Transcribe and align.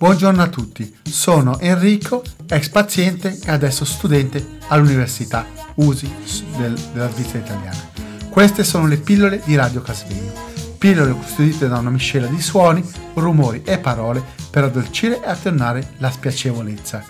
Buongiorno 0.00 0.40
a 0.40 0.48
tutti, 0.48 0.96
sono 1.02 1.58
Enrico, 1.58 2.22
ex 2.48 2.70
paziente 2.70 3.38
e 3.44 3.50
adesso 3.50 3.84
studente 3.84 4.56
all'Università 4.68 5.44
USI 5.74 6.10
del, 6.56 6.72
della 6.94 7.10
Svizzera 7.10 7.44
italiana. 7.44 7.90
Queste 8.30 8.64
sono 8.64 8.86
le 8.86 8.96
pillole 8.96 9.42
di 9.44 9.54
Radio 9.56 9.82
Casvegno, 9.82 10.32
pillole 10.78 11.12
costituite 11.12 11.68
da 11.68 11.76
una 11.76 11.90
miscela 11.90 12.28
di 12.28 12.40
suoni, 12.40 12.82
rumori 13.12 13.60
e 13.62 13.78
parole 13.78 14.24
per 14.50 14.64
addolcire 14.64 15.22
e 15.22 15.28
attenuare 15.28 15.92
la 15.98 16.10
spiacevolezza. 16.10 17.04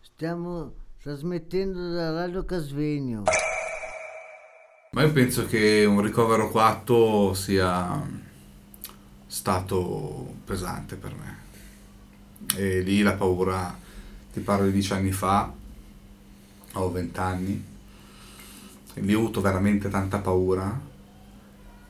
Stiamo 0.00 0.72
trasmettendo 1.02 1.92
da 1.92 2.10
Radio 2.10 2.46
Casvegno. 2.46 3.24
Ma 4.92 5.02
io 5.02 5.12
penso 5.12 5.44
che 5.44 5.84
un 5.84 6.00
ricovero 6.00 6.48
coatto 6.48 7.34
sia 7.34 8.28
stato 9.30 10.34
pesante 10.44 10.96
per 10.96 11.14
me. 11.14 11.38
E 12.56 12.80
lì 12.80 13.00
la 13.00 13.12
paura, 13.12 13.78
ti 14.32 14.40
parlo 14.40 14.66
di 14.66 14.72
dieci 14.72 14.92
anni 14.92 15.12
fa, 15.12 15.52
ho 16.72 16.90
vent'anni, 16.90 17.64
lì 18.94 19.14
ho 19.14 19.18
avuto 19.18 19.40
veramente 19.40 19.88
tanta 19.88 20.18
paura 20.18 20.88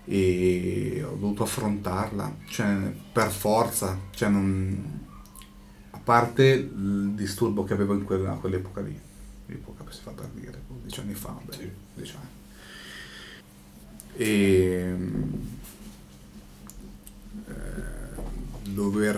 e 0.04 1.02
ho 1.02 1.14
dovuto 1.16 1.44
affrontarla, 1.44 2.36
cioè 2.46 2.92
per 3.10 3.30
forza, 3.30 3.98
cioè 4.10 4.28
non, 4.28 5.06
a 5.92 5.98
parte 5.98 6.44
il 6.44 7.12
disturbo 7.14 7.64
che 7.64 7.72
avevo 7.72 7.94
in 7.94 8.04
quella, 8.04 8.32
quell'epoca 8.34 8.82
lì, 8.82 9.00
l'epoca 9.46 9.84
si 9.88 10.00
fa 10.02 10.10
per 10.10 10.28
dire, 10.34 10.60
dieci 10.82 11.00
anni 11.00 11.14
fa, 11.14 11.34
beh, 11.42 11.72
dieci 11.94 12.14
anni. 12.16 12.38
E 14.12 14.96
eh, 17.50 18.22
dover 18.72 19.16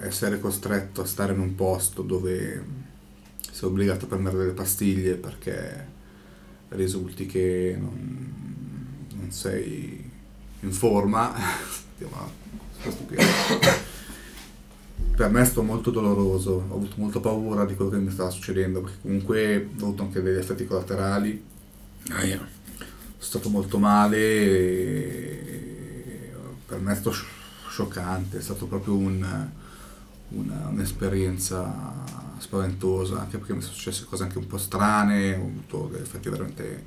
eh, 0.00 0.06
essere 0.06 0.40
costretto 0.40 1.02
a 1.02 1.06
stare 1.06 1.32
in 1.32 1.40
un 1.40 1.54
posto 1.54 2.02
dove 2.02 2.64
sei 3.50 3.68
obbligato 3.68 4.04
a 4.04 4.08
prendere 4.08 4.36
delle 4.38 4.52
pastiglie 4.52 5.14
perché 5.14 5.88
risulti 6.70 7.26
che 7.26 7.76
non, 7.78 9.06
non 9.14 9.30
sei 9.30 10.10
in 10.60 10.72
forma, 10.72 11.32
per 15.16 15.28
me 15.30 15.40
è 15.40 15.44
stato 15.44 15.62
molto 15.62 15.90
doloroso, 15.90 16.64
ho 16.68 16.74
avuto 16.74 16.94
molta 16.96 17.20
paura 17.20 17.64
di 17.64 17.74
quello 17.74 17.90
che 17.90 17.98
mi 17.98 18.10
stava 18.10 18.30
succedendo 18.30 18.80
perché 18.80 18.98
comunque 19.02 19.68
ho 19.78 19.82
avuto 19.82 20.02
anche 20.02 20.22
degli 20.22 20.38
effetti 20.38 20.64
collaterali. 20.66 21.44
Ah, 22.10 22.24
yeah. 22.24 22.38
Sono 23.18 23.40
stato 23.40 23.48
molto 23.48 23.78
male, 23.78 24.18
per 26.66 26.80
me 26.80 26.92
è 26.92 26.94
stato 26.96 27.12
scioccante, 27.72 28.36
è 28.36 28.42
stato 28.42 28.66
proprio 28.66 28.96
un, 28.96 29.48
una, 30.28 30.68
un'esperienza 30.68 32.04
spaventosa, 32.36 33.20
anche 33.20 33.38
perché 33.38 33.54
mi 33.54 33.62
sono 33.62 33.72
successe 33.72 34.04
cose 34.04 34.24
anche 34.24 34.36
un 34.36 34.46
po' 34.46 34.58
strane, 34.58 35.34
ho 35.34 35.46
avuto 35.46 35.88
degli 35.90 36.02
effetti 36.02 36.28
veramente 36.28 36.84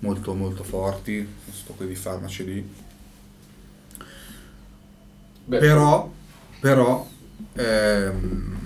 molto 0.00 0.34
molto 0.34 0.62
forti, 0.62 1.26
sto 1.50 1.72
qui 1.72 1.86
di 1.86 1.94
farmaci 1.94 2.44
lì. 2.44 2.74
Beh, 5.46 5.58
però, 5.58 6.12
però 6.60 7.08
ehm, 7.54 8.56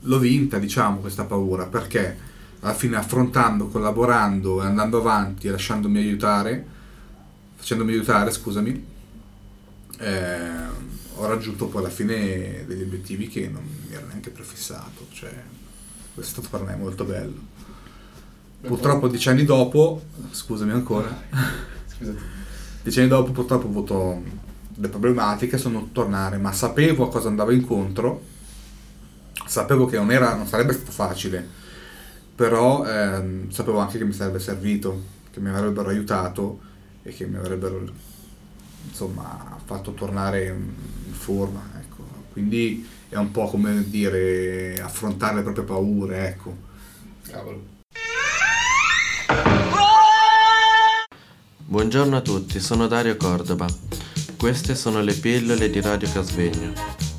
l'ho 0.00 0.18
vinta, 0.18 0.58
diciamo, 0.58 0.98
questa 0.98 1.24
paura, 1.24 1.66
perché 1.66 2.30
alla 2.60 2.74
fine 2.74 2.96
affrontando, 2.96 3.68
collaborando 3.68 4.60
e 4.60 4.66
andando 4.66 4.98
avanti 4.98 5.46
e 5.46 5.52
lasciandomi 5.52 5.98
aiutare, 5.98 6.66
facendomi 7.54 7.92
aiutare, 7.92 8.32
scusami, 8.32 8.90
eh, 10.02 10.31
ho 11.22 11.28
raggiunto 11.28 11.66
poi 11.66 11.82
alla 11.82 11.92
fine 11.92 12.64
degli 12.66 12.82
obiettivi 12.82 13.28
che 13.28 13.48
non 13.48 13.62
mi 13.62 13.94
ero 13.94 14.06
neanche 14.06 14.30
prefissato, 14.30 15.06
cioè 15.12 15.32
questo 16.14 16.40
è 16.40 16.42
stato 16.42 16.56
per 16.56 16.66
me 16.66 16.76
molto 16.76 17.04
bello. 17.04 17.50
Purtroppo 18.60 19.08
dieci 19.08 19.28
anni 19.28 19.44
dopo, 19.44 20.02
scusami 20.30 20.72
ancora, 20.72 21.22
dieci 22.82 22.98
anni 22.98 23.08
dopo 23.08 23.30
purtroppo 23.30 23.66
ho 23.66 23.70
avuto 23.70 24.22
le 24.74 24.88
problematiche, 24.88 25.58
sono 25.58 25.90
tornare, 25.92 26.38
ma 26.38 26.52
sapevo 26.52 27.06
a 27.06 27.08
cosa 27.08 27.28
andavo 27.28 27.52
incontro, 27.52 28.22
sapevo 29.46 29.86
che 29.86 29.96
non, 29.96 30.10
era, 30.10 30.34
non 30.34 30.46
sarebbe 30.46 30.72
stato 30.72 30.90
facile, 30.90 31.46
però 32.34 32.84
ehm, 32.84 33.50
sapevo 33.50 33.78
anche 33.78 33.98
che 33.98 34.04
mi 34.04 34.12
sarebbe 34.12 34.40
servito, 34.40 35.02
che 35.30 35.38
mi 35.40 35.50
avrebbero 35.50 35.88
aiutato 35.88 36.60
e 37.02 37.12
che 37.12 37.26
mi 37.26 37.36
avrebbero 37.36 38.10
insomma 38.88 39.58
fatto 39.64 39.92
tornare 39.92 40.46
in 40.46 41.12
forma 41.12 41.62
ecco. 41.78 42.04
quindi 42.32 42.86
è 43.08 43.16
un 43.16 43.30
po' 43.30 43.46
come 43.48 43.88
dire 43.88 44.80
affrontare 44.80 45.36
le 45.36 45.42
proprie 45.42 45.64
paure 45.64 46.28
ecco 46.28 46.56
cavolo 47.28 47.70
Buongiorno 51.72 52.16
a 52.16 52.20
tutti, 52.20 52.60
sono 52.60 52.86
Dario 52.86 53.16
Cordova. 53.16 53.66
Queste 54.36 54.74
sono 54.74 55.00
le 55.00 55.14
pillole 55.14 55.70
di 55.70 55.80
Radio 55.80 56.06
Casvegno. 56.12 56.72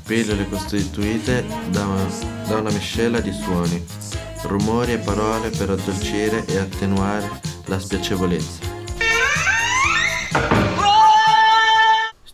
Pillole 0.06 0.48
costituite 0.48 1.44
da 1.70 1.84
una, 1.86 2.06
da 2.46 2.58
una 2.58 2.70
miscela 2.70 3.18
di 3.18 3.32
suoni, 3.32 3.84
rumori 4.44 4.92
e 4.92 4.98
parole 4.98 5.50
per 5.50 5.70
addolcire 5.70 6.44
e 6.46 6.58
attenuare 6.58 7.28
la 7.64 7.80
spiacevolezza. 7.80 8.73